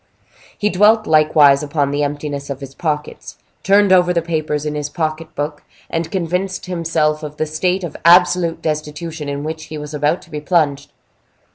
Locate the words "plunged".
10.41-10.91